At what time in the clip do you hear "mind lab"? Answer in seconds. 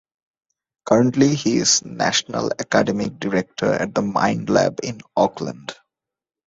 4.01-4.79